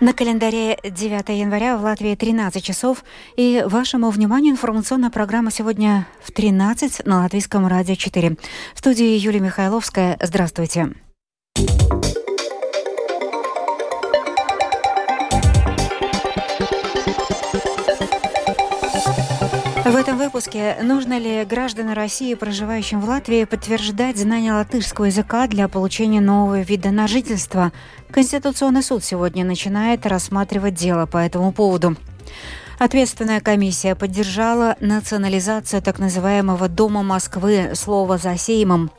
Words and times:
На 0.00 0.14
календаре 0.14 0.78
9 0.82 1.28
января 1.28 1.76
в 1.76 1.82
Латвии 1.82 2.14
13 2.14 2.64
часов. 2.64 3.04
И 3.36 3.62
вашему 3.66 4.08
вниманию 4.08 4.52
информационная 4.52 5.10
программа 5.10 5.50
сегодня 5.50 6.06
в 6.22 6.32
13 6.32 7.04
на 7.04 7.18
Латвийском 7.18 7.66
радио 7.66 7.94
4. 7.96 8.38
В 8.74 8.78
студии 8.78 9.18
Юлия 9.18 9.40
Михайловская. 9.40 10.16
Здравствуйте. 10.22 10.94
В 19.90 19.96
этом 19.96 20.18
выпуске 20.18 20.76
нужно 20.84 21.18
ли 21.18 21.44
гражданам 21.44 21.94
России, 21.94 22.34
проживающим 22.34 23.00
в 23.00 23.08
Латвии, 23.08 23.42
подтверждать 23.42 24.18
знание 24.18 24.52
латышского 24.52 25.06
языка 25.06 25.48
для 25.48 25.66
получения 25.66 26.20
нового 26.20 26.60
вида 26.60 26.92
на 26.92 27.08
жительство? 27.08 27.72
Конституционный 28.08 28.84
суд 28.84 29.02
сегодня 29.02 29.44
начинает 29.44 30.06
рассматривать 30.06 30.74
дело 30.74 31.06
по 31.06 31.16
этому 31.16 31.50
поводу. 31.50 31.96
Ответственная 32.78 33.40
комиссия 33.40 33.96
поддержала 33.96 34.76
национализацию 34.78 35.82
так 35.82 35.98
называемого 35.98 36.68
Дома 36.68 37.02
Москвы 37.02 37.72
слова 37.74 38.16
за 38.16 38.38
сеймом. 38.38 38.92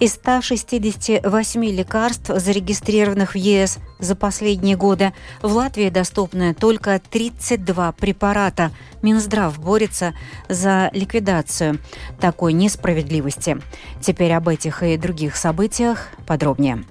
Из 0.00 0.14
168 0.14 1.64
лекарств, 1.64 2.30
зарегистрированных 2.34 3.34
в 3.34 3.36
ЕС 3.36 3.78
за 3.98 4.16
последние 4.16 4.76
годы, 4.76 5.12
в 5.42 5.52
Латвии 5.52 5.90
доступны 5.90 6.54
только 6.54 7.00
32 7.10 7.92
препарата. 7.92 8.72
Минздрав 9.02 9.58
борется 9.58 10.14
за 10.48 10.90
ликвидацию 10.92 11.78
такой 12.20 12.52
несправедливости. 12.52 13.58
Теперь 14.00 14.32
об 14.32 14.48
этих 14.48 14.82
и 14.82 14.96
других 14.96 15.36
событиях 15.36 16.08
подробнее. 16.26 16.84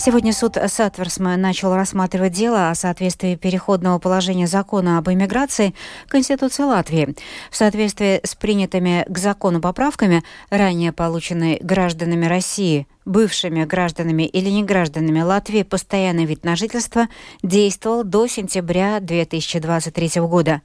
Сегодня 0.00 0.32
суд 0.32 0.56
Сатверсме 0.68 1.36
начал 1.36 1.74
рассматривать 1.74 2.32
дело 2.32 2.70
о 2.70 2.74
соответствии 2.76 3.34
переходного 3.34 3.98
положения 3.98 4.46
закона 4.46 4.96
об 4.96 5.10
иммиграции 5.10 5.74
Конституции 6.06 6.62
Латвии. 6.62 7.16
В 7.50 7.56
соответствии 7.56 8.20
с 8.22 8.36
принятыми 8.36 9.04
к 9.08 9.18
закону 9.18 9.60
поправками, 9.60 10.22
ранее 10.50 10.92
полученные 10.92 11.58
гражданами 11.60 12.26
России, 12.26 12.86
бывшими 13.06 13.64
гражданами 13.64 14.22
или 14.22 14.48
негражданами 14.50 15.20
Латвии 15.20 15.64
постоянный 15.64 16.26
вид 16.26 16.44
на 16.44 16.54
жительство 16.54 17.08
действовал 17.42 18.04
до 18.04 18.28
сентября 18.28 19.00
2023 19.00 20.20
года. 20.22 20.62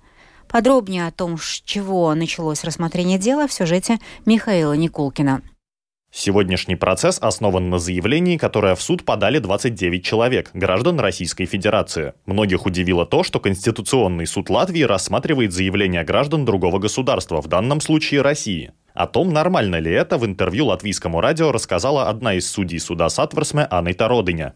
Подробнее 0.48 1.08
о 1.08 1.12
том, 1.12 1.40
с 1.40 1.64
чего 1.66 2.14
началось 2.14 2.64
рассмотрение 2.64 3.18
дела, 3.18 3.48
в 3.48 3.54
сюжете 3.54 3.98
Михаила 4.28 4.74
Никулкина. 4.74 5.42
Сегодняшний 6.16 6.76
процесс 6.76 7.18
основан 7.20 7.72
на 7.72 7.80
заявлении, 7.80 8.38
которое 8.38 8.76
в 8.76 8.82
суд 8.84 9.04
подали 9.04 9.40
29 9.40 10.06
человек, 10.06 10.52
граждан 10.54 11.00
Российской 11.00 11.46
Федерации. 11.46 12.14
Многих 12.28 12.68
удивило 12.68 13.08
то, 13.08 13.24
что 13.24 13.40
Конституционный 13.40 14.28
суд 14.28 14.52
Латвии 14.52 14.84
рассматривает 14.84 15.54
заявления 15.54 16.04
граждан 16.04 16.46
другого 16.46 16.78
государства, 16.78 17.42
в 17.42 17.48
данном 17.48 17.82
случае 17.82 18.22
России. 18.22 18.74
О 18.94 19.08
том, 19.08 19.34
нормально 19.34 19.80
ли 19.80 19.92
это, 19.92 20.20
в 20.20 20.26
интервью 20.28 20.68
латвийскому 20.68 21.20
радио 21.20 21.52
рассказала 21.52 22.08
одна 22.08 22.36
из 22.36 22.48
судей 22.48 22.78
суда 22.78 23.10
Сатверсме 23.10 23.68
Анна 23.72 23.96
Родыня. 23.98 24.54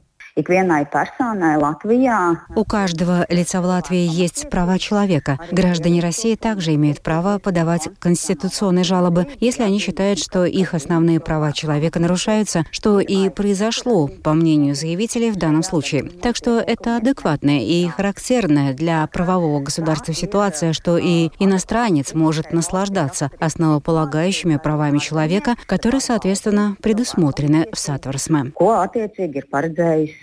У 2.55 2.63
каждого 2.63 3.25
лица 3.30 3.59
в 3.59 3.66
Латвии 3.66 4.07
есть 4.07 4.49
права 4.49 4.77
человека. 4.77 5.39
Граждане 5.52 5.99
России 5.99 6.35
также 6.35 6.75
имеют 6.75 7.02
право 7.02 7.39
подавать 7.39 7.89
конституционные 7.99 8.83
жалобы, 8.83 9.27
если 9.39 9.63
они 9.63 9.80
считают, 9.80 10.19
что 10.19 10.45
их 10.45 10.73
основные 10.73 11.19
права 11.19 11.52
человека 11.53 11.99
нарушаются, 11.99 12.65
что 12.71 12.99
и 12.99 13.30
произошло, 13.30 14.08
по 14.08 14.33
мнению 14.33 14.75
заявителей, 14.75 15.31
в 15.31 15.38
данном 15.38 15.63
случае. 15.63 16.03
Так 16.03 16.35
что 16.35 16.59
это 16.59 16.97
адекватная 16.97 17.61
и 17.61 17.87
характерная 17.87 18.73
для 18.73 19.08
правового 19.08 19.61
государства 19.61 20.14
ситуация, 20.14 20.73
что 20.73 20.97
и 20.97 21.30
иностранец 21.39 22.14
может 22.14 22.53
наслаждаться 22.53 23.31
основополагающими 23.39 24.58
правами 24.58 24.99
человека, 24.99 25.55
которые, 25.65 26.02
соответственно, 26.02 26.76
предусмотрены 26.81 27.67
в 27.73 27.80
Сатварсме 27.80 28.52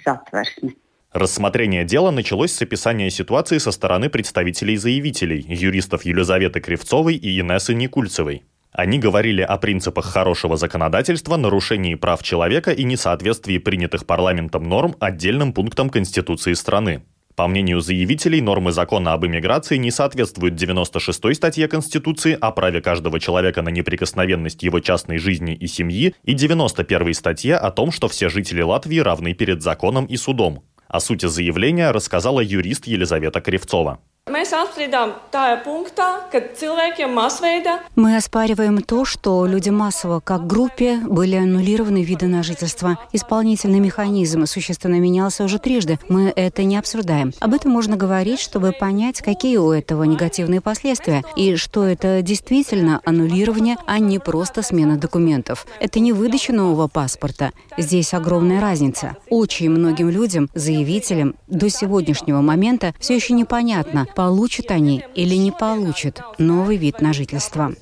satversmi. 0.04 0.76
Рассмотрение 1.12 1.84
дела 1.84 2.10
началось 2.10 2.52
с 2.52 2.60
описания 2.62 3.08
ситуации 3.08 3.58
со 3.58 3.70
стороны 3.70 4.10
представителей 4.10 4.76
заявителей, 4.76 5.46
юристов 5.48 6.04
Елизаветы 6.04 6.60
Кривцовой 6.60 7.14
и 7.14 7.40
Инессы 7.40 7.72
Никульцевой. 7.72 8.42
Они 8.72 8.98
говорили 8.98 9.40
о 9.40 9.56
принципах 9.56 10.06
хорошего 10.06 10.56
законодательства, 10.56 11.36
нарушении 11.36 11.94
прав 11.94 12.24
человека 12.24 12.72
и 12.72 12.82
несоответствии 12.82 13.58
принятых 13.58 14.04
парламентом 14.04 14.64
норм 14.64 14.96
отдельным 14.98 15.52
пунктам 15.52 15.88
Конституции 15.88 16.54
страны. 16.54 17.04
По 17.36 17.48
мнению 17.48 17.80
заявителей, 17.80 18.40
нормы 18.40 18.70
закона 18.70 19.12
об 19.12 19.26
иммиграции 19.26 19.76
не 19.76 19.90
соответствуют 19.90 20.54
96-й 20.54 21.34
статье 21.34 21.66
Конституции 21.66 22.38
о 22.40 22.52
праве 22.52 22.80
каждого 22.80 23.18
человека 23.18 23.60
на 23.60 23.70
неприкосновенность 23.70 24.62
его 24.62 24.78
частной 24.78 25.18
жизни 25.18 25.52
и 25.52 25.66
семьи 25.66 26.14
и 26.22 26.34
91-й 26.34 27.14
статье 27.14 27.56
о 27.56 27.72
том, 27.72 27.90
что 27.90 28.06
все 28.06 28.28
жители 28.28 28.62
Латвии 28.62 28.98
равны 28.98 29.34
перед 29.34 29.62
законом 29.62 30.04
и 30.06 30.16
судом. 30.16 30.62
О 30.86 31.00
сути 31.00 31.26
заявления 31.26 31.90
рассказала 31.90 32.38
юрист 32.38 32.86
Елизавета 32.86 33.40
Кривцова. 33.40 33.98
Mēs 34.24 34.54
apstrīdām 34.56 35.10
tajā 35.28 35.58
punktā, 35.66 36.04
ka 36.32 36.40
cilvēkiem 36.56 37.10
masveida. 37.12 37.80
Мы 37.94 38.16
оспариваем 38.16 38.80
то, 38.80 39.04
что 39.04 39.44
люди 39.44 39.68
массово, 39.68 40.20
как 40.20 40.46
группе, 40.46 40.96
были 40.96 41.36
аннулированы 41.36 42.02
виды 42.02 42.26
на 42.26 42.42
жительство. 42.42 42.96
Исполнительный 43.12 43.80
механизм 43.80 44.46
существенно 44.46 44.98
менялся 44.98 45.44
уже 45.44 45.58
трижды. 45.58 45.98
Мы 46.08 46.32
это 46.34 46.64
не 46.64 46.78
обсуждаем. 46.78 47.34
Об 47.38 47.52
этом 47.52 47.72
можно 47.72 47.98
говорить, 47.98 48.40
чтобы 48.40 48.72
понять, 48.72 49.20
какие 49.20 49.58
у 49.58 49.70
этого 49.70 50.04
негативные 50.04 50.62
последствия, 50.62 51.22
и 51.36 51.56
что 51.56 51.84
это 51.84 52.22
действительно 52.22 53.02
аннулирование, 53.04 53.76
а 53.84 53.98
не 53.98 54.18
просто 54.18 54.62
смена 54.62 54.96
документов. 54.96 55.66
Это 55.80 56.00
не 56.00 56.14
выдача 56.14 56.54
нового 56.54 56.88
паспорта. 56.88 57.52
Здесь 57.76 58.14
огромная 58.14 58.62
разница. 58.62 59.18
Очень 59.28 59.68
многим 59.68 60.08
людям, 60.08 60.48
заявителям, 60.54 61.34
до 61.46 61.68
сегодняшнего 61.68 62.40
момента 62.40 62.94
все 62.98 63.14
еще 63.14 63.34
непонятно, 63.34 64.06
получат 64.14 64.70
они 64.70 65.04
или 65.14 65.34
не 65.34 65.52
получат 65.52 66.22
новый 66.38 66.76
вид 66.76 67.00
на 67.00 67.12
жительство. 67.12 67.72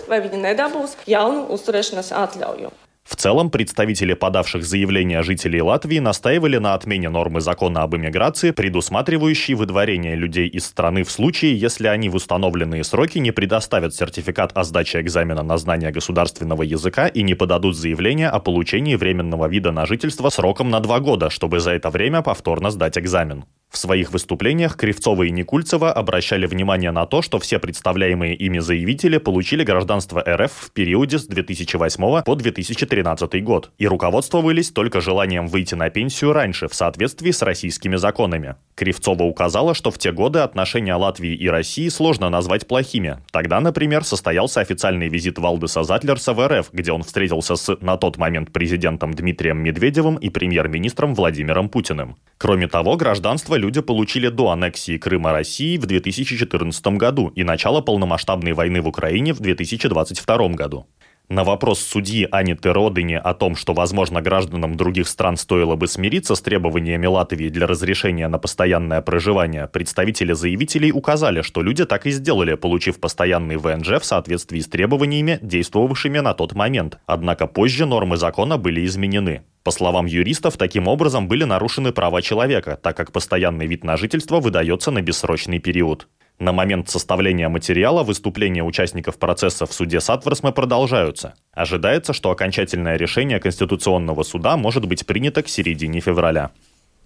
В 3.05 3.17
целом, 3.17 3.51
представители 3.51 4.15
подавших 4.15 4.65
заявления 4.65 5.23
жителей 5.23 5.61
Латвии 5.61 5.99
настаивали 5.99 6.59
на 6.59 6.75
отмене 6.75 7.09
нормы 7.09 7.41
закона 7.41 7.83
об 7.83 7.97
иммиграции, 7.97 8.53
предусматривающей 8.53 9.55
выдворение 9.55 10.15
людей 10.15 10.49
из 10.49 10.65
страны 10.65 11.03
в 11.03 11.11
случае, 11.11 11.59
если 11.59 11.89
они 11.89 12.09
в 12.09 12.15
установленные 12.15 12.85
сроки 12.85 13.19
не 13.19 13.33
предоставят 13.33 13.95
сертификат 13.95 14.57
о 14.57 14.63
сдаче 14.63 15.01
экзамена 15.01 15.43
на 15.43 15.59
знание 15.59 15.91
государственного 15.91 16.63
языка 16.63 17.09
и 17.09 17.23
не 17.23 17.35
подадут 17.35 17.77
заявление 17.77 18.29
о 18.29 18.39
получении 18.39 18.95
временного 18.95 19.47
вида 19.49 19.73
на 19.73 19.85
жительство 19.85 20.31
сроком 20.31 20.71
на 20.71 20.81
два 20.81 21.01
года, 21.01 21.29
чтобы 21.29 21.59
за 21.59 21.73
это 21.73 21.91
время 21.91 22.23
повторно 22.23 22.71
сдать 22.71 22.97
экзамен. 22.97 23.45
В 23.73 23.79
своих 23.79 24.13
выступлениях 24.13 24.77
Кривцова 24.77 25.23
и 25.23 25.31
Никульцева 25.31 25.91
обращали 25.91 26.45
внимание 26.45 26.91
на 26.91 27.07
то, 27.07 27.23
что 27.23 27.39
все 27.39 27.59
представляемые 27.59 28.35
ими 28.35 28.59
заявители 28.59 29.17
получили 29.17 29.65
гражданство 29.65 30.23
РФ 30.23 30.53
в 30.53 30.71
периоде 30.73 31.19
с 31.19 31.27
2008 31.27 32.23
по 32.23 32.35
2013 32.35 33.43
год 33.43 33.71
и 33.79 33.87
руководствовались 33.87 34.71
только 34.71 35.01
желанием 35.01 35.47
выйти 35.47 35.75
на 35.75 35.89
пенсию 35.89 36.35
раньше 36.35 36.69
в 36.69 36.75
соответствии 36.75 37.31
с 37.31 37.41
российскими 37.41 37.97
законами. 37.97 38.57
Кривцова 38.75 39.23
указала, 39.23 39.75
что 39.75 39.91
в 39.91 39.97
те 39.97 40.13
годы 40.13 40.41
отношения 40.41 40.95
Латвии 40.95 41.35
и 41.35 41.49
России 41.49 41.89
сложно 41.89 42.29
назвать 42.29 42.69
плохими. 42.69 43.21
Тогда, 43.33 43.59
например, 43.61 44.05
состоялся 44.05 44.61
официальный 44.61 45.09
визит 45.09 45.39
Валдеса 45.39 45.83
Затлерса 45.83 46.35
в 46.35 46.47
РФ, 46.47 46.69
где 46.75 46.93
он 46.93 47.05
встретился 47.05 47.57
с 47.57 47.75
на 47.81 47.97
тот 47.97 48.19
момент 48.19 48.53
президентом 48.53 49.15
Дмитрием 49.15 49.61
Медведевым 49.61 50.17
и 50.17 50.29
премьер-министром 50.29 51.15
Владимиром 51.15 51.71
Путиным. 51.71 52.17
Кроме 52.37 52.69
того, 52.69 52.97
гражданство 52.97 53.62
люди 53.63 53.81
получили 53.81 54.29
до 54.29 54.51
аннексии 54.51 54.99
Крыма 54.99 55.33
России 55.33 55.79
в 55.79 55.87
2014 55.87 56.87
году 56.99 57.29
и 57.29 57.45
начала 57.45 57.81
полномасштабной 57.81 58.53
войны 58.53 58.83
в 58.83 58.89
Украине 58.89 59.33
в 59.33 59.41
2022 59.41 60.49
году. 60.49 60.87
На 61.33 61.45
вопрос 61.45 61.81
судьи 61.81 62.29
Аниты 62.31 62.75
Родыни 62.75 63.15
о 63.15 63.33
том, 63.33 63.57
что, 63.57 63.73
возможно, 63.73 64.21
гражданам 64.21 64.75
других 64.75 65.09
стран 65.09 65.39
стоило 65.39 65.77
бы 65.77 65.89
смириться 65.89 66.35
с 66.35 66.43
требованиями 66.43 67.07
Латвии 67.07 67.49
для 67.49 67.67
разрешения 67.67 68.29
на 68.29 68.37
постоянное 68.39 69.01
проживание, 69.01 69.67
представители 69.67 70.35
заявителей 70.35 70.93
указали, 70.93 71.41
что 71.41 71.63
люди 71.63 71.87
так 71.87 72.05
и 72.05 72.11
сделали, 72.11 72.53
получив 72.55 73.01
постоянный 73.01 73.57
ВНЖ 73.57 74.03
в 74.03 74.05
соответствии 74.05 74.61
с 74.61 74.67
требованиями, 74.67 75.39
действовавшими 75.41 76.19
на 76.19 76.35
тот 76.35 76.53
момент. 76.53 76.99
Однако 77.07 77.47
позже 77.47 77.87
нормы 77.87 78.19
закона 78.19 78.59
были 78.59 78.85
изменены. 78.85 79.41
По 79.65 79.71
словам 79.71 80.05
юристов, 80.05 80.59
таким 80.59 80.87
образом 80.87 81.29
были 81.29 81.45
нарушены 81.45 81.93
права 81.93 82.21
человека, 82.21 82.79
так 82.83 82.95
как 82.95 83.11
постоянный 83.11 83.67
вид 83.67 83.85
на 83.85 83.97
жительство 83.97 84.39
выдается 84.39 84.91
на 84.91 85.01
бессрочный 85.01 85.61
период. 85.61 86.09
На 86.39 86.53
момент 86.53 86.89
составления 86.89 87.49
материала 87.49 88.03
выступления 88.03 88.65
участников 88.65 89.19
процесса 89.19 89.67
в 89.67 89.73
суде 89.73 90.01
Сатверсме 90.01 90.53
продолжаются. 90.53 91.35
Ожидается, 91.53 92.13
что 92.13 92.31
окончательное 92.31 92.97
решение 92.97 93.39
Конституционного 93.39 94.23
суда 94.23 94.57
может 94.57 94.87
быть 94.87 95.07
принято 95.07 95.43
к 95.43 95.49
середине 95.49 96.01
февраля. 96.01 96.51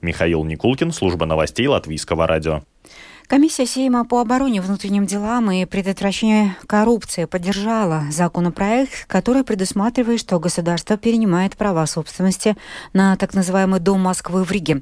Михаил 0.00 0.44
Никулкин, 0.44 0.92
служба 0.92 1.26
новостей 1.26 1.66
Латвийского 1.66 2.26
радио. 2.26 2.62
Комиссия 3.28 3.66
Сейма 3.66 4.04
по 4.04 4.20
обороне, 4.20 4.60
внутренним 4.60 5.04
делам 5.04 5.50
и 5.50 5.64
предотвращению 5.64 6.54
коррупции 6.68 7.24
поддержала 7.24 8.04
законопроект, 8.12 9.04
который 9.08 9.42
предусматривает, 9.42 10.20
что 10.20 10.38
государство 10.38 10.96
перенимает 10.96 11.56
права 11.56 11.84
собственности 11.86 12.56
на 12.92 13.16
так 13.16 13.34
называемый 13.34 13.80
Дом 13.80 14.00
Москвы 14.00 14.44
в 14.44 14.52
Риге. 14.52 14.80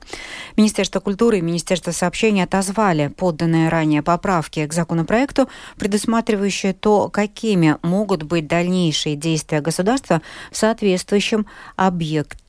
Министерство 0.58 1.00
культуры 1.00 1.38
и 1.38 1.40
Министерство 1.40 1.92
сообщений 1.92 2.44
отозвали 2.44 3.08
подданные 3.08 3.70
ранее 3.70 4.02
поправки 4.02 4.66
к 4.66 4.74
законопроекту, 4.74 5.48
предусматривающие 5.78 6.74
то, 6.74 7.08
какими 7.08 7.78
могут 7.80 8.24
быть 8.24 8.46
дальнейшие 8.46 9.16
действия 9.16 9.62
государства 9.62 10.20
в 10.50 10.58
соответствующем 10.58 11.46
объекте 11.76 12.43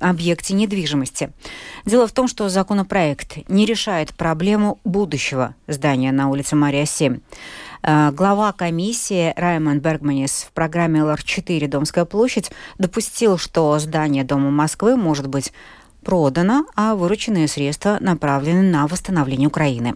объекте 0.00 0.54
недвижимости. 0.54 1.30
Дело 1.84 2.06
в 2.06 2.12
том, 2.12 2.28
что 2.28 2.48
законопроект 2.48 3.38
не 3.48 3.66
решает 3.66 4.14
проблему 4.14 4.78
будущего 4.84 5.54
здания 5.66 6.12
на 6.12 6.28
улице 6.28 6.56
Мария-7. 6.56 7.20
Э, 7.82 8.10
глава 8.12 8.52
комиссии 8.52 9.32
Раймонд 9.36 9.82
Бергманис 9.82 10.46
в 10.48 10.52
программе 10.52 11.00
ЛР-4 11.00 11.66
«Домская 11.66 12.04
площадь» 12.04 12.50
допустил, 12.78 13.38
что 13.38 13.78
здание 13.78 14.24
Дома 14.24 14.50
Москвы 14.50 14.96
может 14.96 15.26
быть 15.26 15.52
продано, 16.04 16.66
а 16.76 16.94
вырученные 16.94 17.48
средства 17.48 17.98
направлены 18.00 18.62
на 18.62 18.86
восстановление 18.86 19.48
Украины. 19.48 19.94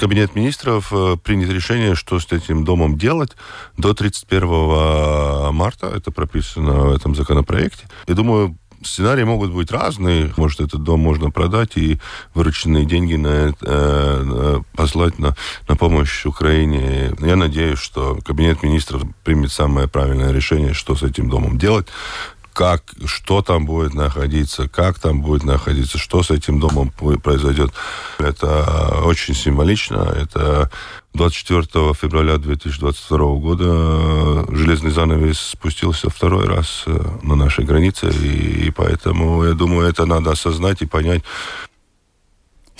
Кабинет 0.00 0.34
министров 0.34 0.92
э, 0.92 1.18
принят 1.22 1.50
решение, 1.50 1.94
что 1.94 2.18
с 2.18 2.32
этим 2.32 2.64
домом 2.64 2.96
делать 2.96 3.36
до 3.76 3.92
31 3.92 5.52
марта. 5.52 5.92
Это 5.94 6.10
прописано 6.10 6.72
в 6.86 6.92
этом 6.92 7.14
законопроекте. 7.14 7.86
Я 8.06 8.14
думаю, 8.14 8.56
сценарии 8.82 9.24
могут 9.24 9.52
быть 9.52 9.70
разные. 9.70 10.32
Может, 10.36 10.60
этот 10.60 10.82
дом 10.82 11.00
можно 11.00 11.30
продать 11.30 11.76
и 11.76 12.00
вырученные 12.34 12.84
деньги 12.84 13.16
на 13.16 13.54
э, 13.60 14.60
послать 14.74 15.18
на, 15.18 15.36
на 15.68 15.76
помощь 15.76 16.24
Украине. 16.24 17.12
Я 17.20 17.36
надеюсь, 17.36 17.78
что 17.78 18.18
Кабинет 18.24 18.62
министров 18.62 19.02
примет 19.24 19.52
самое 19.52 19.88
правильное 19.88 20.32
решение, 20.32 20.72
что 20.72 20.96
с 20.96 21.02
этим 21.02 21.28
домом 21.28 21.58
делать 21.58 21.86
как, 22.52 22.82
что 23.06 23.42
там 23.42 23.66
будет 23.66 23.94
находиться, 23.94 24.68
как 24.68 24.98
там 24.98 25.22
будет 25.22 25.44
находиться, 25.44 25.98
что 25.98 26.22
с 26.22 26.30
этим 26.30 26.60
домом 26.60 26.90
произойдет. 27.22 27.72
Это 28.18 29.02
очень 29.04 29.34
символично. 29.34 30.14
Это 30.16 30.70
24 31.14 31.94
февраля 31.94 32.38
2022 32.38 33.18
года 33.36 34.46
железный 34.54 34.90
занавес 34.90 35.40
спустился 35.40 36.08
второй 36.08 36.46
раз 36.46 36.84
э, 36.86 37.04
на 37.22 37.34
нашей 37.34 37.64
границе, 37.64 38.10
и, 38.10 38.66
и 38.66 38.70
поэтому, 38.70 39.44
я 39.44 39.54
думаю, 39.54 39.88
это 39.88 40.06
надо 40.06 40.30
осознать 40.30 40.82
и 40.82 40.86
понять, 40.86 41.22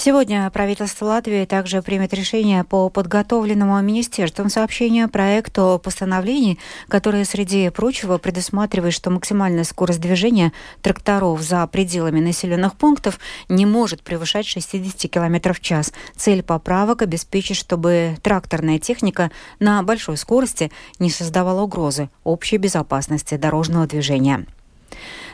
Сегодня 0.02 0.49
правительство 0.49 1.05
Латвии 1.05 1.44
также 1.44 1.82
примет 1.82 2.14
решение 2.14 2.64
по 2.64 2.88
подготовленному 2.88 3.79
Министерством 3.82 4.49
сообщения 4.49 5.08
проекту 5.08 5.79
постановлений, 5.85 6.58
которое, 6.88 7.26
среди 7.26 7.69
прочего, 7.69 8.17
предусматривает, 8.17 8.94
что 8.94 9.11
максимальная 9.11 9.62
скорость 9.64 10.00
движения 10.00 10.55
тракторов 10.81 11.43
за 11.43 11.67
пределами 11.67 12.19
населенных 12.19 12.76
пунктов 12.76 13.20
не 13.50 13.67
может 13.67 14.02
превышать 14.02 14.47
60 14.47 15.11
км 15.11 15.52
в 15.52 15.61
час. 15.61 15.93
Цель 16.17 16.43
поправок 16.43 17.02
обеспечить, 17.02 17.58
чтобы 17.58 18.17
тракторная 18.23 18.79
техника 18.79 19.31
на 19.58 19.82
большой 19.82 20.17
скорости 20.17 20.73
не 20.99 21.11
создавала 21.11 21.61
угрозы 21.61 22.08
общей 22.25 22.56
безопасности 22.56 23.37
дорожного 23.37 23.87
движения. 23.87 24.47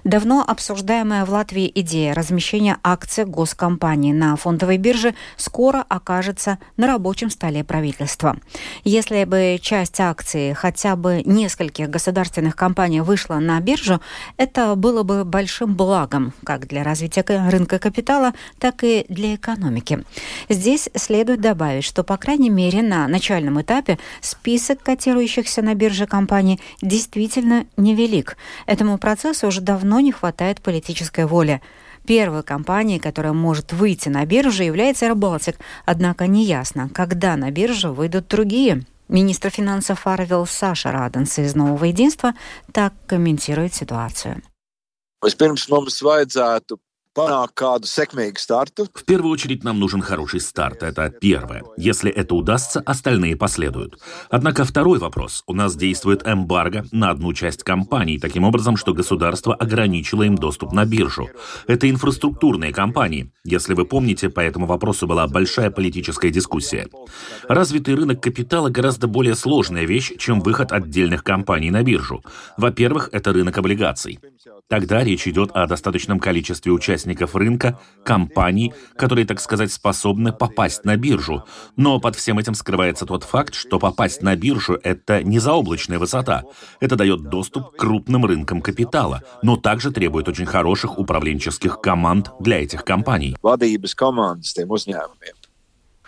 Давно 0.06 0.44
обсуждаемая 0.46 1.24
в 1.24 1.30
Латвии 1.30 1.68
идея 1.74 2.14
размещения 2.14 2.78
акций 2.84 3.24
госкомпании 3.24 4.12
на 4.12 4.36
фондовой 4.36 4.76
бирже 4.78 5.16
скоро 5.36 5.84
окажется 5.88 6.60
на 6.76 6.86
рабочем 6.86 7.28
столе 7.28 7.64
правительства. 7.64 8.36
Если 8.84 9.24
бы 9.24 9.58
часть 9.60 9.98
акций 9.98 10.54
хотя 10.54 10.94
бы 10.94 11.22
нескольких 11.24 11.90
государственных 11.90 12.54
компаний 12.54 13.00
вышла 13.00 13.40
на 13.40 13.58
биржу, 13.58 14.00
это 14.36 14.76
было 14.76 15.02
бы 15.02 15.24
большим 15.24 15.74
благом 15.74 16.32
как 16.44 16.68
для 16.68 16.84
развития 16.84 17.24
рынка 17.50 17.80
капитала, 17.80 18.32
так 18.60 18.84
и 18.84 19.06
для 19.08 19.34
экономики. 19.34 20.04
Здесь 20.48 20.88
следует 20.94 21.40
добавить, 21.40 21.82
что, 21.82 22.04
по 22.04 22.16
крайней 22.16 22.50
мере, 22.50 22.80
на 22.80 23.08
начальном 23.08 23.60
этапе 23.60 23.98
список 24.20 24.84
котирующихся 24.84 25.62
на 25.62 25.74
бирже 25.74 26.06
компаний 26.06 26.60
действительно 26.80 27.66
невелик. 27.76 28.36
Этому 28.66 28.98
процессу 28.98 29.48
уже 29.48 29.60
давно 29.60 29.95
давно 29.96 30.06
не 30.06 30.12
хватает 30.12 30.60
политической 30.60 31.24
воли. 31.24 31.62
Первой 32.06 32.42
компанией, 32.42 32.98
которая 32.98 33.32
может 33.32 33.72
выйти 33.72 34.10
на 34.10 34.26
биржу, 34.26 34.62
является 34.62 35.06
AirBaltic. 35.06 35.56
Однако 35.86 36.26
неясно, 36.26 36.90
когда 36.92 37.36
на 37.36 37.50
биржу 37.50 37.94
выйдут 37.94 38.28
другие. 38.28 38.84
Министр 39.08 39.50
финансов 39.50 40.06
Арвил 40.06 40.46
Саша 40.46 40.92
Раденс 40.92 41.38
из 41.38 41.54
«Нового 41.54 41.86
единства» 41.86 42.34
так 42.72 42.92
комментирует 43.06 43.72
ситуацию. 43.74 44.42
В 48.92 49.04
первую 49.04 49.32
очередь 49.32 49.64
нам 49.64 49.80
нужен 49.80 50.02
хороший 50.02 50.38
старт, 50.38 50.82
это 50.82 51.08
первое. 51.08 51.64
Если 51.78 52.10
это 52.10 52.34
удастся, 52.34 52.80
остальные 52.80 53.36
последуют. 53.36 53.98
Однако 54.28 54.66
второй 54.66 54.98
вопрос. 54.98 55.42
У 55.46 55.54
нас 55.54 55.76
действует 55.76 56.26
эмбарго 56.26 56.84
на 56.92 57.08
одну 57.08 57.32
часть 57.32 57.62
компаний, 57.62 58.18
таким 58.18 58.44
образом, 58.44 58.76
что 58.76 58.92
государство 58.92 59.54
ограничило 59.54 60.24
им 60.24 60.36
доступ 60.36 60.72
на 60.72 60.84
биржу. 60.84 61.30
Это 61.66 61.88
инфраструктурные 61.88 62.74
компании. 62.74 63.32
Если 63.44 63.72
вы 63.72 63.86
помните, 63.86 64.28
по 64.28 64.40
этому 64.40 64.66
вопросу 64.66 65.06
была 65.06 65.26
большая 65.26 65.70
политическая 65.70 66.28
дискуссия. 66.28 66.86
Развитый 67.48 67.94
рынок 67.94 68.22
капитала 68.22 68.68
гораздо 68.68 69.06
более 69.06 69.36
сложная 69.36 69.86
вещь, 69.86 70.12
чем 70.18 70.40
выход 70.40 70.70
отдельных 70.70 71.24
компаний 71.24 71.70
на 71.70 71.82
биржу. 71.82 72.22
Во-первых, 72.58 73.08
это 73.12 73.32
рынок 73.32 73.56
облигаций. 73.56 74.18
Тогда 74.68 75.04
речь 75.04 75.28
идет 75.28 75.52
о 75.52 75.68
достаточном 75.68 76.18
количестве 76.18 76.72
участников 76.72 77.36
рынка, 77.36 77.78
компаний, 78.04 78.74
которые, 78.96 79.24
так 79.24 79.40
сказать, 79.40 79.70
способны 79.70 80.32
попасть 80.32 80.84
на 80.84 80.96
биржу. 80.96 81.44
Но 81.76 82.00
под 82.00 82.16
всем 82.16 82.40
этим 82.40 82.54
скрывается 82.54 83.06
тот 83.06 83.22
факт, 83.22 83.54
что 83.54 83.78
попасть 83.78 84.22
на 84.22 84.34
биржу– 84.34 84.76
это 84.82 85.22
не 85.22 85.38
заоблачная 85.38 86.00
высота. 86.00 86.42
Это 86.80 86.96
дает 86.96 87.28
доступ 87.28 87.70
к 87.70 87.76
крупным 87.76 88.26
рынкам 88.26 88.60
капитала, 88.60 89.22
но 89.42 89.56
также 89.56 89.92
требует 89.92 90.28
очень 90.28 90.46
хороших 90.46 90.98
управленческих 90.98 91.80
команд 91.80 92.32
для 92.40 92.60
этих 92.60 92.84
компаний. 92.84 93.36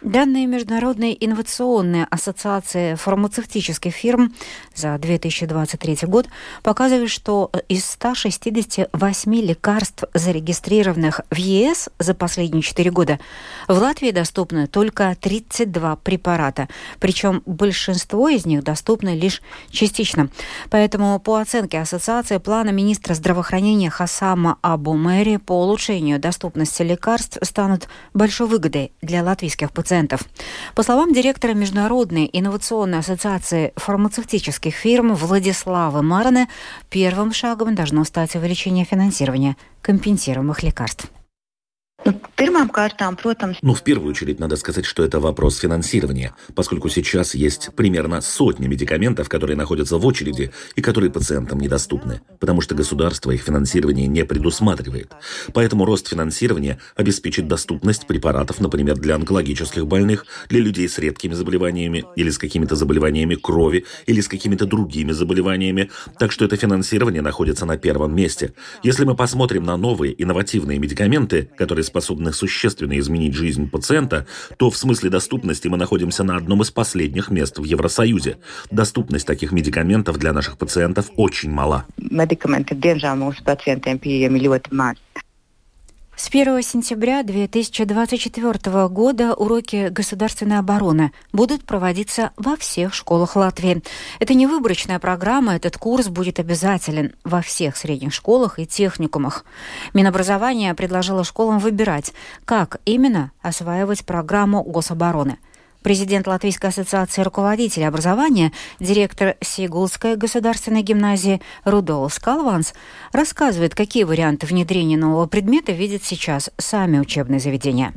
Данные 0.03 0.47
Международной 0.47 1.17
инновационной 1.19 2.05
ассоциации 2.05 2.95
фармацевтических 2.95 3.93
фирм 3.93 4.33
за 4.73 4.97
2023 4.97 5.99
год 6.03 6.29
показывают, 6.63 7.11
что 7.11 7.51
из 7.69 7.85
168 7.85 9.35
лекарств, 9.35 10.05
зарегистрированных 10.15 11.23
в 11.33 11.35
ЕС 11.35 11.89
за 11.99 12.15
последние 12.15 12.63
4 12.63 12.93
года, 12.93 13.19
в 13.67 13.73
Латвии 13.73 14.13
доступны 14.13 14.69
только 14.69 15.17
32 15.21 15.97
препарата, 15.97 16.69
причем 17.01 17.43
большинство 17.45 18.29
из 18.29 18.47
них 18.47 18.63
доступны 18.63 19.17
лишь 19.17 19.43
частично. 19.73 20.29
Поэтому, 20.71 21.19
по 21.19 21.39
оценке 21.41 21.81
ассоциации, 21.81 22.39
плана 22.39 22.71
министра 22.71 23.15
здравоохранения 23.15 23.91
Хасама 23.91 24.59
Абу 24.63 24.95
Мэри 24.95 25.39
по 25.39 25.61
улучшению 25.61 26.21
доступности 26.21 26.83
лекарств 26.83 27.39
станут 27.43 27.89
большой 28.15 28.47
выгодой 28.47 28.93
для 29.03 29.25
латвийских 29.25 29.73
пациентов 29.73 29.88
пациентов. 29.89 30.21
По 30.75 30.83
словам 30.83 31.15
директора 31.15 31.55
Международной 31.55 32.29
инновационной 32.31 32.99
ассоциации 32.99 33.73
фармацевтических 33.77 34.75
фирм 34.75 35.15
Владислава 35.15 36.03
Марана, 36.03 36.47
первым 36.91 37.33
шагом 37.33 37.75
должно 37.75 38.05
стать 38.05 38.37
увеличение 38.37 38.85
финансирования 38.85 39.57
компенсируемых 39.81 40.63
лекарств. 40.63 41.07
Ну, 43.63 43.75
в 43.75 43.83
первую 43.83 44.11
очередь, 44.11 44.39
надо 44.39 44.55
сказать, 44.55 44.85
что 44.85 45.03
это 45.03 45.19
вопрос 45.19 45.59
финансирования, 45.59 46.37
поскольку 46.55 46.89
сейчас 46.89 47.35
есть 47.35 47.71
примерно 47.75 48.21
сотня 48.21 48.69
медикаментов, 48.69 49.29
которые 49.29 49.57
находятся 49.57 49.99
в 49.99 50.07
очереди 50.07 50.53
и 50.77 50.81
которые 50.81 51.11
пациентам 51.11 51.59
недоступны, 51.59 52.21
потому 52.39 52.61
что 52.61 52.77
государство 52.77 53.33
их 53.33 53.43
финансирование 53.43 54.07
не 54.07 54.25
предусматривает. 54.25 55.11
Поэтому 55.53 55.85
рост 55.85 56.07
финансирования 56.07 56.79
обеспечит 56.95 57.49
доступность 57.49 58.07
препаратов, 58.07 58.61
например, 58.61 58.97
для 58.99 59.17
онкологических 59.17 59.89
больных, 59.89 60.25
для 60.49 60.61
людей 60.61 60.89
с 60.89 60.97
редкими 61.01 61.35
заболеваниями 61.35 62.05
или 62.15 62.31
с 62.31 62.39
какими-то 62.39 62.77
заболеваниями 62.77 63.35
крови 63.35 63.85
или 64.07 64.21
с 64.21 64.29
какими-то 64.29 64.65
другими 64.67 65.11
заболеваниями. 65.11 65.91
Так 66.21 66.31
что 66.31 66.45
это 66.45 66.57
финансирование 66.57 67.21
находится 67.21 67.67
на 67.67 67.77
первом 67.77 68.15
месте. 68.15 68.55
Если 68.85 69.05
мы 69.05 69.17
посмотрим 69.17 69.65
на 69.65 69.77
новые 69.77 70.15
инновативные 70.23 70.79
медикаменты, 70.79 71.51
которые 71.57 71.83
способны 71.85 72.28
способны 72.33 72.49
существенно 72.49 72.99
изменить 72.99 73.35
жизнь 73.35 73.69
пациента, 73.71 74.27
то 74.57 74.71
в 74.71 74.77
смысле 74.77 75.11
доступности 75.11 75.69
мы 75.69 75.77
находимся 75.77 76.25
на 76.25 76.37
одном 76.37 76.63
из 76.63 76.71
последних 76.71 77.31
мест 77.31 77.59
в 77.59 77.65
Евросоюзе. 77.65 78.37
Доступность 78.71 79.27
таких 79.27 79.53
медикаментов 79.53 80.19
для 80.19 80.33
наших 80.33 80.57
пациентов 80.57 81.11
очень 81.17 81.51
мала. 81.51 81.85
Медикаменты, 81.97 82.75
ļoti 84.39 84.71
maz. 84.73 84.97
С 86.21 86.31
1 86.31 86.63
сентября 86.65 87.23
2024 87.23 88.89
года 88.89 89.35
уроки 89.35 89.89
государственной 89.89 90.59
обороны 90.59 91.13
будут 91.33 91.63
проводиться 91.63 92.33
во 92.37 92.57
всех 92.57 92.93
школах 92.93 93.37
Латвии. 93.37 93.85
Это 94.19 94.35
не 94.35 94.49
выборочная 94.49 94.99
программа, 94.99 95.55
этот 95.55 95.77
курс 95.79 96.09
будет 96.09 96.41
обязателен 96.41 97.15
во 97.23 97.41
всех 97.41 97.77
средних 97.77 98.13
школах 98.13 98.59
и 98.59 98.67
техникумах. 98.67 99.45
Минобразование 99.95 100.75
предложило 100.75 101.23
школам 101.23 101.61
выбирать, 101.61 102.13
как 102.45 102.81
именно 102.85 103.31
осваивать 103.41 104.05
программу 104.05 104.65
гособороны– 104.65 105.39
Президент 105.83 106.27
Латвийской 106.27 106.71
ассоциации 106.71 107.23
руководителей 107.23 107.87
образования, 107.87 108.53
директор 108.81 109.37
Сигулской 109.41 110.17
государственной 110.17 110.83
гимназии 110.83 111.41
Рудолф 111.65 112.13
Скалванс 112.13 112.75
рассказывает, 113.13 113.75
какие 113.75 114.03
варианты 114.05 114.47
внедрения 114.47 114.97
нового 114.97 115.27
предмета 115.27 115.73
видят 115.73 116.03
сейчас 116.03 116.51
сами 116.59 116.99
учебные 116.99 117.39
заведения. 117.39 117.95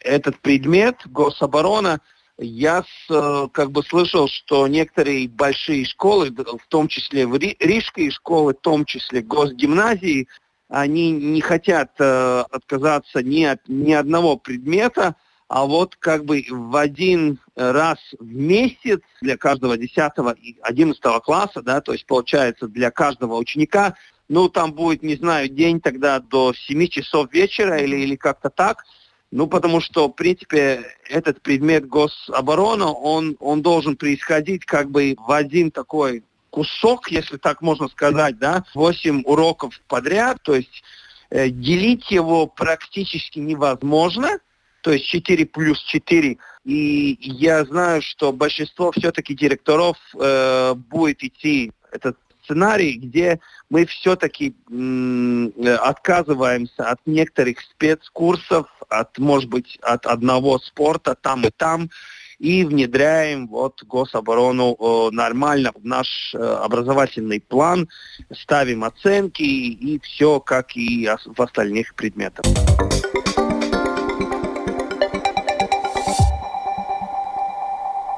Этот 0.00 0.38
предмет, 0.40 0.96
гособорона, 1.06 2.00
я 2.38 2.82
э, 3.10 3.48
как 3.52 3.70
бы 3.70 3.82
слышал, 3.84 4.26
что 4.28 4.66
некоторые 4.66 5.28
большие 5.28 5.84
школы, 5.84 6.30
в 6.30 6.66
том 6.68 6.88
числе 6.88 7.26
в 7.26 7.36
рижские 7.36 8.10
школы, 8.10 8.54
в 8.54 8.60
том 8.60 8.84
числе 8.86 9.20
госгимназии, 9.20 10.26
они 10.68 11.10
не 11.10 11.40
хотят 11.40 11.90
э, 11.98 12.44
отказаться 12.50 13.22
ни 13.22 13.44
от 13.44 13.60
ни 13.68 13.92
одного 13.92 14.36
предмета, 14.36 15.16
а 15.50 15.66
вот 15.66 15.96
как 15.96 16.24
бы 16.24 16.44
в 16.48 16.76
один 16.76 17.40
раз 17.56 17.98
в 18.20 18.32
месяц 18.32 19.00
для 19.20 19.36
каждого 19.36 19.76
10 19.76 19.96
и 20.40 20.56
11 20.62 21.02
класса, 21.24 21.60
да, 21.60 21.80
то 21.80 21.92
есть 21.92 22.06
получается 22.06 22.68
для 22.68 22.92
каждого 22.92 23.34
ученика, 23.34 23.96
ну 24.28 24.48
там 24.48 24.72
будет, 24.72 25.02
не 25.02 25.16
знаю, 25.16 25.48
день 25.48 25.80
тогда 25.80 26.20
до 26.20 26.54
7 26.54 26.86
часов 26.86 27.32
вечера 27.32 27.78
или, 27.78 27.96
или 27.96 28.14
как-то 28.14 28.48
так, 28.48 28.84
ну, 29.32 29.48
потому 29.48 29.80
что, 29.80 30.06
в 30.06 30.12
принципе, 30.12 30.84
этот 31.08 31.42
предмет 31.42 31.84
гособороны, 31.88 32.84
он, 32.84 33.36
он 33.40 33.60
должен 33.60 33.96
происходить 33.96 34.64
как 34.64 34.88
бы 34.88 35.16
в 35.18 35.32
один 35.32 35.72
такой 35.72 36.22
кусок, 36.50 37.10
если 37.10 37.38
так 37.38 37.60
можно 37.60 37.88
сказать, 37.88 38.38
да, 38.38 38.64
8 38.76 39.22
уроков 39.24 39.80
подряд, 39.88 40.38
то 40.44 40.54
есть 40.54 40.84
э, 41.30 41.48
делить 41.48 42.08
его 42.12 42.46
практически 42.46 43.40
невозможно, 43.40 44.38
то 44.82 44.92
есть 44.92 45.06
4 45.06 45.46
плюс 45.46 45.82
4. 45.84 46.36
И 46.64 47.18
я 47.20 47.64
знаю, 47.64 48.02
что 48.02 48.32
большинство 48.32 48.92
все-таки 48.92 49.34
директоров 49.34 49.96
э, 50.18 50.74
будет 50.74 51.22
идти 51.22 51.72
этот 51.92 52.16
сценарий, 52.44 52.94
где 52.94 53.40
мы 53.68 53.86
все-таки 53.86 54.54
э, 54.70 55.74
отказываемся 55.74 56.90
от 56.90 56.98
некоторых 57.06 57.60
спецкурсов, 57.60 58.66
от, 58.88 59.18
может 59.18 59.48
быть, 59.48 59.78
от 59.82 60.06
одного 60.06 60.58
спорта 60.58 61.14
там 61.20 61.46
и 61.46 61.50
там, 61.56 61.90
и 62.38 62.64
внедряем 62.64 63.46
вот 63.48 63.82
гособорону 63.84 64.74
э, 64.74 65.10
нормально 65.14 65.72
в 65.74 65.84
наш 65.84 66.34
э, 66.34 66.38
образовательный 66.38 67.40
план, 67.40 67.88
ставим 68.32 68.82
оценки 68.84 69.42
и 69.42 70.00
все, 70.00 70.40
как 70.40 70.76
и 70.76 71.08
в 71.26 71.40
остальных 71.40 71.94
предметах. 71.94 72.44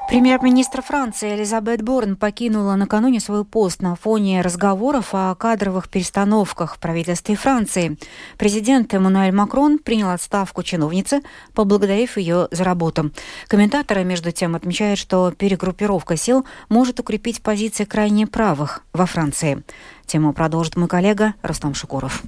Премьер-министр 0.07 0.81
Франции 0.81 1.33
Элизабет 1.33 1.81
Борн 1.81 2.15
покинула 2.17 2.75
накануне 2.75 3.19
свой 3.19 3.45
пост 3.45 3.81
на 3.81 3.95
фоне 3.95 4.41
разговоров 4.41 5.09
о 5.13 5.33
кадровых 5.33 5.89
перестановках 5.89 6.75
в 6.75 6.79
правительстве 6.79 7.35
Франции. 7.35 7.97
Президент 8.37 8.93
Эммануэль 8.93 9.33
Макрон 9.33 9.79
принял 9.79 10.09
отставку 10.09 10.61
чиновницы, 10.61 11.21
поблагодарив 11.55 12.17
ее 12.17 12.47
за 12.51 12.63
работу. 12.63 13.11
Комментаторы, 13.47 14.03
между 14.03 14.31
тем, 14.31 14.55
отмечают, 14.55 14.99
что 14.99 15.31
перегруппировка 15.31 16.15
сил 16.15 16.45
может 16.69 16.99
укрепить 16.99 17.41
позиции 17.41 17.85
крайне 17.85 18.27
правых 18.27 18.83
во 18.93 19.05
Франции. 19.05 19.63
Тему 20.05 20.33
продолжит 20.33 20.75
мой 20.75 20.87
коллега 20.87 21.33
Рустам 21.41 21.73
Шукуров. 21.73 22.21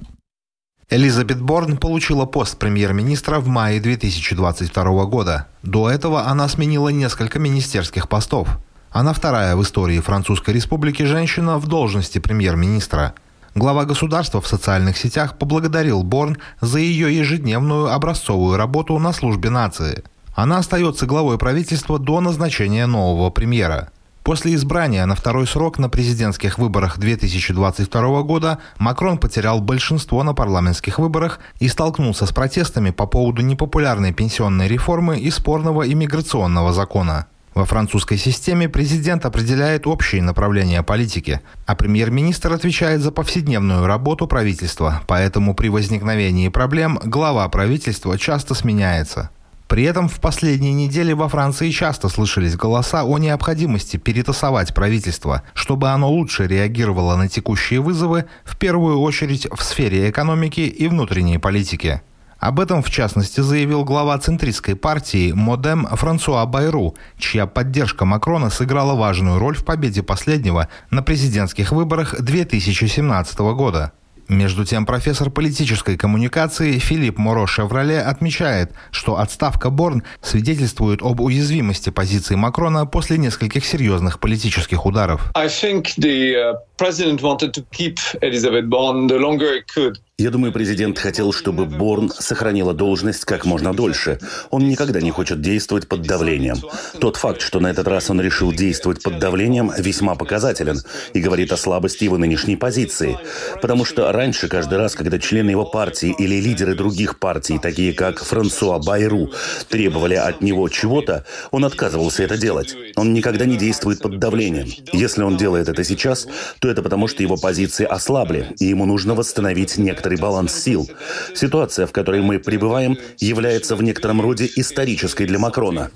Элизабет 0.88 1.42
Борн 1.42 1.78
получила 1.78 2.26
пост 2.26 2.58
премьер-министра 2.58 3.40
в 3.40 3.48
мае 3.48 3.80
2022 3.80 5.04
года. 5.06 5.48
До 5.64 5.90
этого 5.90 6.28
она 6.28 6.48
сменила 6.48 6.90
несколько 6.90 7.40
министерских 7.40 8.08
постов. 8.08 8.48
Она 8.92 9.12
вторая 9.12 9.56
в 9.56 9.62
истории 9.64 9.98
Французской 9.98 10.54
республики 10.54 11.02
женщина 11.02 11.58
в 11.58 11.66
должности 11.66 12.20
премьер-министра. 12.20 13.14
Глава 13.56 13.84
государства 13.84 14.40
в 14.40 14.46
социальных 14.46 14.96
сетях 14.96 15.38
поблагодарил 15.38 16.04
Борн 16.04 16.36
за 16.60 16.78
ее 16.78 17.16
ежедневную 17.16 17.92
образцовую 17.92 18.56
работу 18.56 18.96
на 19.00 19.12
службе 19.12 19.50
нации. 19.50 20.04
Она 20.36 20.58
остается 20.58 21.06
главой 21.06 21.36
правительства 21.36 21.98
до 21.98 22.20
назначения 22.20 22.86
нового 22.86 23.30
премьера. 23.30 23.90
После 24.26 24.56
избрания 24.56 25.06
на 25.06 25.14
второй 25.14 25.46
срок 25.46 25.78
на 25.78 25.88
президентских 25.88 26.58
выборах 26.58 26.98
2022 26.98 28.22
года 28.22 28.58
Макрон 28.76 29.18
потерял 29.18 29.60
большинство 29.60 30.24
на 30.24 30.34
парламентских 30.34 30.98
выборах 30.98 31.38
и 31.60 31.68
столкнулся 31.68 32.26
с 32.26 32.32
протестами 32.32 32.90
по 32.90 33.06
поводу 33.06 33.42
непопулярной 33.42 34.12
пенсионной 34.12 34.66
реформы 34.66 35.20
и 35.20 35.30
спорного 35.30 35.88
иммиграционного 35.88 36.72
закона. 36.72 37.26
Во 37.54 37.66
французской 37.66 38.18
системе 38.18 38.68
президент 38.68 39.24
определяет 39.24 39.86
общие 39.86 40.22
направления 40.22 40.82
политики, 40.82 41.40
а 41.64 41.76
премьер-министр 41.76 42.52
отвечает 42.52 43.02
за 43.02 43.12
повседневную 43.12 43.86
работу 43.86 44.26
правительства, 44.26 45.02
поэтому 45.06 45.54
при 45.54 45.68
возникновении 45.68 46.48
проблем 46.48 46.98
глава 47.04 47.48
правительства 47.48 48.18
часто 48.18 48.54
сменяется. 48.54 49.30
При 49.76 49.84
этом 49.84 50.08
в 50.08 50.20
последние 50.20 50.72
недели 50.72 51.12
во 51.12 51.28
Франции 51.28 51.68
часто 51.68 52.08
слышались 52.08 52.56
голоса 52.56 53.04
о 53.04 53.18
необходимости 53.18 53.98
перетасовать 53.98 54.72
правительство, 54.72 55.42
чтобы 55.52 55.90
оно 55.90 56.10
лучше 56.10 56.46
реагировало 56.46 57.14
на 57.14 57.28
текущие 57.28 57.80
вызовы, 57.80 58.24
в 58.46 58.56
первую 58.56 59.00
очередь 59.00 59.46
в 59.52 59.62
сфере 59.62 60.08
экономики 60.08 60.60
и 60.60 60.88
внутренней 60.88 61.36
политики. 61.36 62.00
Об 62.38 62.58
этом, 62.58 62.82
в 62.82 62.88
частности, 62.88 63.42
заявил 63.42 63.84
глава 63.84 64.18
центристской 64.18 64.76
партии 64.76 65.32
Модем 65.32 65.86
Франсуа 65.92 66.46
Байру, 66.46 66.94
чья 67.18 67.46
поддержка 67.46 68.06
Макрона 68.06 68.48
сыграла 68.48 68.94
важную 68.94 69.38
роль 69.38 69.56
в 69.56 69.66
победе 69.66 70.02
последнего 70.02 70.68
на 70.88 71.02
президентских 71.02 71.72
выборах 71.72 72.18
2017 72.18 73.38
года. 73.40 73.92
Между 74.28 74.64
тем, 74.64 74.86
профессор 74.86 75.30
политической 75.30 75.96
коммуникации 75.96 76.78
Филипп 76.78 77.18
Моро-Шевроле 77.18 78.00
отмечает, 78.00 78.72
что 78.90 79.18
отставка 79.18 79.70
Борн 79.70 80.02
свидетельствует 80.20 81.00
об 81.02 81.20
уязвимости 81.20 81.90
позиции 81.90 82.34
Макрона 82.34 82.86
после 82.86 83.18
нескольких 83.18 83.64
серьезных 83.64 84.18
политических 84.18 84.84
ударов. 84.84 85.30
I 85.34 85.46
think 85.46 85.94
the 85.98 86.34
uh, 86.34 86.54
president 86.76 87.22
wanted 87.22 87.52
to 87.52 87.64
keep 87.70 87.98
Elizabeth 88.20 88.68
Born 88.68 89.06
the 89.06 89.18
longer 89.18 89.54
it. 89.54 89.98
Я 90.18 90.30
думаю, 90.30 90.50
президент 90.50 90.98
хотел, 90.98 91.30
чтобы 91.30 91.66
Борн 91.66 92.10
сохранила 92.18 92.72
должность 92.72 93.26
как 93.26 93.44
можно 93.44 93.74
дольше. 93.74 94.18
Он 94.48 94.66
никогда 94.66 95.02
не 95.02 95.10
хочет 95.10 95.42
действовать 95.42 95.88
под 95.88 96.06
давлением. 96.06 96.56
Тот 96.98 97.16
факт, 97.16 97.42
что 97.42 97.60
на 97.60 97.66
этот 97.66 97.86
раз 97.86 98.08
он 98.08 98.18
решил 98.22 98.50
действовать 98.50 99.02
под 99.02 99.18
давлением, 99.18 99.70
весьма 99.76 100.14
показателен 100.14 100.80
и 101.12 101.20
говорит 101.20 101.52
о 101.52 101.58
слабости 101.58 102.04
его 102.04 102.16
нынешней 102.16 102.56
позиции. 102.56 103.18
Потому 103.60 103.84
что 103.84 104.10
раньше, 104.10 104.48
каждый 104.48 104.78
раз, 104.78 104.94
когда 104.94 105.18
члены 105.18 105.50
его 105.50 105.66
партии 105.66 106.14
или 106.18 106.40
лидеры 106.40 106.74
других 106.74 107.18
партий, 107.18 107.58
такие 107.58 107.92
как 107.92 108.24
Франсуа 108.24 108.78
Байру, 108.78 109.30
требовали 109.68 110.14
от 110.14 110.40
него 110.40 110.66
чего-то, 110.70 111.26
он 111.50 111.66
отказывался 111.66 112.22
это 112.22 112.38
делать. 112.38 112.74
Он 112.96 113.12
никогда 113.12 113.44
не 113.44 113.58
действует 113.58 114.00
под 114.00 114.18
давлением. 114.18 114.68
Если 114.94 115.22
он 115.22 115.36
делает 115.36 115.68
это 115.68 115.84
сейчас, 115.84 116.26
то 116.58 116.70
это 116.70 116.82
потому, 116.82 117.06
что 117.06 117.22
его 117.22 117.36
позиции 117.36 117.84
ослабли, 117.84 118.54
и 118.58 118.64
ему 118.64 118.86
нужно 118.86 119.14
восстановить 119.14 119.76
некоторые 119.76 120.05
некоторый 120.06 120.20
баланс 120.20 120.54
сил. 120.54 120.88
Ситуация, 121.34 121.86
в 121.86 121.92
которой 121.92 122.22
мы 122.22 122.38
пребываем, 122.38 122.96
является 123.18 123.76
в 123.76 123.82
некотором 123.82 124.20
роде 124.20 124.48
исторической 124.56 125.26
для 125.26 125.38
Макрона. 125.38 125.90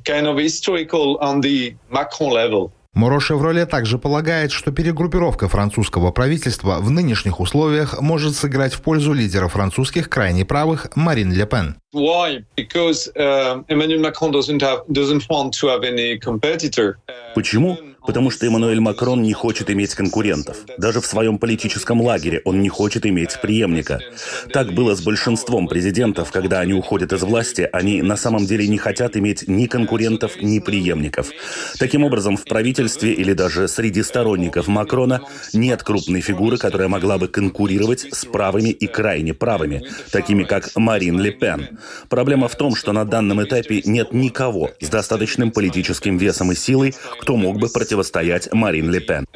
Моро 2.93 3.21
Шевроле 3.21 3.67
также 3.67 3.99
полагает, 3.99 4.51
что 4.51 4.73
перегруппировка 4.73 5.49
французского 5.49 6.11
правительства 6.11 6.79
в 6.81 6.91
нынешних 6.91 7.39
условиях 7.39 8.01
может 8.01 8.35
сыграть 8.35 8.75
в 8.75 8.83
пользу 8.83 9.13
лидера 9.13 9.47
французских 9.47 10.09
крайне 10.09 10.45
правых 10.45 10.89
Марин 10.97 11.33
Ле 11.33 11.47
Пен. 11.47 11.77
Uh, 17.07 17.35
Почему? 17.37 17.79
Потому 18.11 18.29
что 18.31 18.45
Эммануэль 18.45 18.81
Макрон 18.81 19.23
не 19.23 19.33
хочет 19.33 19.71
иметь 19.71 19.95
конкурентов. 19.95 20.57
Даже 20.79 21.01
в 21.01 21.07
своем 21.07 21.39
политическом 21.39 22.01
лагере 22.01 22.43
он 22.45 22.61
не 22.61 22.69
хочет 22.69 23.07
иметь 23.07 23.41
преемника. 23.41 24.01
Так 24.53 24.73
было 24.73 24.97
с 24.97 25.01
большинством 25.01 25.69
президентов, 25.69 26.33
когда 26.33 26.59
они 26.59 26.75
уходят 26.75 27.13
из 27.13 27.23
власти, 27.23 27.69
они 27.73 28.03
на 28.03 28.17
самом 28.17 28.47
деле 28.47 28.67
не 28.67 28.79
хотят 28.79 29.17
иметь 29.17 29.47
ни 29.47 29.67
конкурентов, 29.67 30.43
ни 30.43 30.59
преемников. 30.59 31.31
Таким 31.79 32.03
образом, 32.03 32.37
в 32.37 32.43
правительстве 32.43 33.13
или 33.13 33.33
даже 33.33 33.69
среди 33.69 34.03
сторонников 34.03 34.67
Макрона 34.67 35.21
нет 35.53 35.85
крупной 35.85 36.21
фигуры, 36.21 36.59
которая 36.59 36.89
могла 36.89 37.17
бы 37.17 37.29
конкурировать 37.29 38.09
с 38.13 38.25
правыми 38.25 38.71
и 38.71 38.89
крайне 38.89 39.35
правыми, 39.35 39.85
такими 40.11 40.43
как 40.43 40.75
Марин 40.75 41.21
Ле 41.21 41.31
Пен. 41.31 41.79
Проблема 42.09 42.49
в 42.49 42.57
том, 42.57 42.75
что 42.75 42.93
на 42.93 43.05
данном 43.05 43.41
этапе 43.41 43.83
нет 43.85 44.13
никого 44.13 44.73
с 44.81 44.89
достаточным 44.89 45.53
политическим 45.53 46.19
весом 46.19 46.51
и 46.51 46.57
силой, 46.57 46.93
кто 47.21 47.37
мог 47.37 47.61
бы 47.61 47.69
противостоять 47.69 48.00
Марин 48.53 48.91
Ле 48.91 49.01
Пен. 49.01 49.27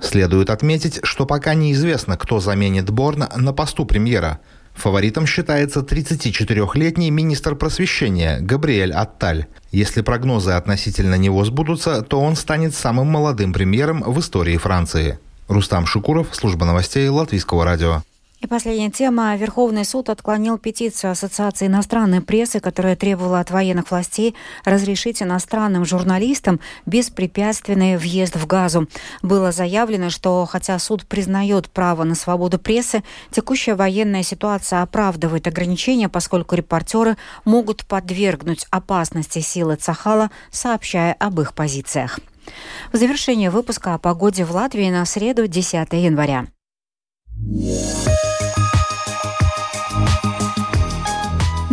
Следует 0.00 0.50
отметить, 0.50 1.00
что 1.02 1.26
пока 1.26 1.54
неизвестно, 1.54 2.16
кто 2.16 2.40
заменит 2.40 2.90
Борна 2.90 3.30
на 3.36 3.52
посту 3.52 3.84
премьера. 3.84 4.40
Фаворитом 4.74 5.26
считается 5.26 5.80
34-летний 5.80 7.10
министр 7.10 7.56
просвещения 7.56 8.38
Габриэль 8.40 8.92
Атталь. 8.92 9.46
Если 9.70 10.00
прогнозы 10.00 10.52
относительно 10.52 11.16
него 11.16 11.44
сбудутся, 11.44 12.02
то 12.02 12.20
он 12.20 12.36
станет 12.36 12.74
самым 12.74 13.08
молодым 13.08 13.52
премьером 13.52 14.02
в 14.02 14.18
истории 14.18 14.56
Франции. 14.56 15.18
Рустам 15.48 15.86
Шукуров, 15.86 16.28
служба 16.32 16.64
новостей 16.64 17.08
Латвийского 17.08 17.64
радио. 17.64 18.02
И 18.42 18.46
последняя 18.48 18.90
тема. 18.90 19.36
Верховный 19.36 19.84
суд 19.84 20.10
отклонил 20.10 20.58
петицию 20.58 21.12
Ассоциации 21.12 21.68
иностранной 21.68 22.20
прессы, 22.20 22.58
которая 22.58 22.96
требовала 22.96 23.38
от 23.38 23.52
военных 23.52 23.92
властей 23.92 24.34
разрешить 24.64 25.22
иностранным 25.22 25.84
журналистам 25.84 26.58
беспрепятственный 26.84 27.96
въезд 27.96 28.34
в 28.34 28.48
Газу. 28.48 28.88
Было 29.22 29.52
заявлено, 29.52 30.10
что 30.10 30.44
хотя 30.46 30.76
суд 30.80 31.06
признает 31.06 31.70
право 31.70 32.02
на 32.02 32.16
свободу 32.16 32.58
прессы, 32.58 33.04
текущая 33.30 33.76
военная 33.76 34.24
ситуация 34.24 34.82
оправдывает 34.82 35.46
ограничения, 35.46 36.08
поскольку 36.08 36.56
репортеры 36.56 37.16
могут 37.44 37.86
подвергнуть 37.86 38.66
опасности 38.70 39.38
силы 39.38 39.76
Цахала, 39.76 40.32
сообщая 40.50 41.12
об 41.12 41.40
их 41.40 41.54
позициях. 41.54 42.18
В 42.92 42.96
завершение 42.96 43.50
выпуска 43.50 43.94
о 43.94 43.98
погоде 43.98 44.44
в 44.44 44.50
Латвии 44.50 44.90
на 44.90 45.04
среду 45.04 45.46
10 45.46 45.92
января. 45.92 46.48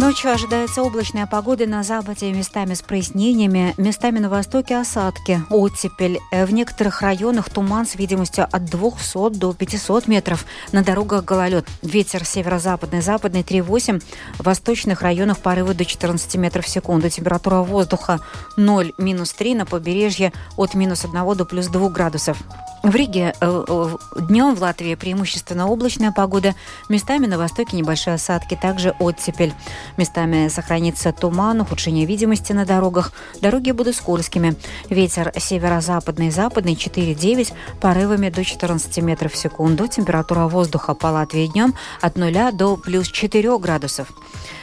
Ночью 0.10 0.32
ожидается 0.32 0.82
облачная 0.82 1.28
погода 1.28 1.68
на 1.68 1.84
западе, 1.84 2.32
местами 2.32 2.74
с 2.74 2.82
прояснениями, 2.82 3.76
местами 3.78 4.18
на 4.18 4.28
востоке 4.28 4.76
осадки, 4.76 5.40
оттепель. 5.52 6.18
В 6.32 6.52
некоторых 6.52 7.04
районах 7.04 7.52
туман 7.52 7.86
с 7.86 7.94
видимостью 7.94 8.48
от 8.52 8.66
200 8.66 9.38
до 9.38 9.54
500 9.54 10.08
метров. 10.08 10.46
На 10.72 10.84
дорогах 10.84 11.26
гололед. 11.26 11.68
Ветер 11.84 12.26
северо-западный, 12.26 13.04
западный 13.04 13.42
3,8. 13.42 14.02
В 14.40 14.44
восточных 14.44 15.04
районах 15.04 15.38
порывы 15.38 15.76
до 15.76 15.86
14 15.86 16.38
метров 16.38 16.66
в 16.66 16.70
секунду. 16.70 17.08
Температура 17.12 17.58
воздуха 17.58 18.20
0, 18.58 18.94
минус 18.98 19.34
3. 19.34 19.54
На 19.54 19.68
побережье 19.68 20.34
от 20.58 20.74
минус 20.74 21.06
1 21.06 21.38
до 21.38 21.46
плюс 21.46 21.68
2 21.68 21.88
градусов. 21.90 22.40
В 22.82 22.96
Риге 22.96 23.34
э, 23.42 23.64
э, 23.68 23.98
днем 24.22 24.56
в 24.56 24.62
Латвии 24.62 24.96
преимущественно 24.96 25.68
облачная 25.68 26.14
погода. 26.14 26.56
Местами 26.88 27.26
на 27.26 27.38
востоке 27.38 27.76
небольшие 27.76 28.14
осадки, 28.14 28.58
также 28.60 28.96
оттепель. 29.00 29.54
Местами 29.98 30.48
сохранится 30.48 31.12
туман, 31.12 31.60
ухудшение 31.60 32.06
видимости 32.06 32.54
на 32.54 32.66
дорогах. 32.66 33.12
Дороги 33.42 33.72
будут 33.72 33.98
скользкими. 33.98 34.56
Ветер 34.90 35.34
северо-западный, 35.36 36.32
западный 36.32 36.76
4-9, 36.76 37.54
порывами 37.82 38.30
до 38.30 38.46
14 38.46 38.98
метров 39.00 39.34
в 39.34 39.38
секунду. 39.38 39.88
Температура 39.88 40.48
воздуха 40.48 40.94
по 40.94 41.08
Латвии 41.08 41.48
днем 41.48 41.74
от 42.00 42.16
0 42.16 42.54
до 42.54 42.78
плюс 42.78 43.10
4 43.10 43.60
градусов. 43.60 44.08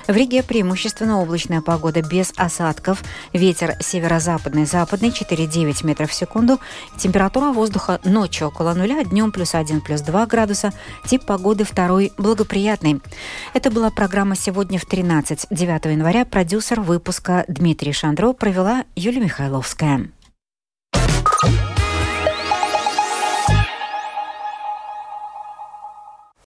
В 0.07 0.15
Риге 0.15 0.45
преимущественно 0.45 1.21
облачная 1.21 1.61
погода 1.61 2.01
без 2.01 2.33
осадков. 2.37 3.03
Ветер 3.33 3.75
северо-западный, 3.81 4.65
западный 4.65 5.09
4,9 5.09 5.85
метров 5.85 6.11
в 6.11 6.15
секунду. 6.15 6.61
Температура 6.97 7.51
воздуха 7.51 8.01
ночью 8.07 8.49
около 8.49 8.75
нуля, 8.75 9.05
днем 9.05 9.33
плюс 9.33 9.55
1, 9.55 9.81
плюс 9.81 10.01
2 10.01 10.27
градуса. 10.27 10.73
Тип 11.07 11.25
погоды 11.25 11.65
второй 11.65 12.13
благоприятный. 12.17 13.01
Это 13.55 13.71
была 13.71 13.91
программа 13.91 14.37
«Сегодня 14.37 14.79
в 14.79 14.85
13». 14.85 15.49
9 15.51 15.85
января 15.87 16.25
продюсер 16.25 16.81
выпуска 16.81 17.45
Дмитрий 17.49 17.93
Шандро 17.93 18.33
провела 18.33 18.85
Юлия 18.95 19.21
Михайловская. 19.21 20.09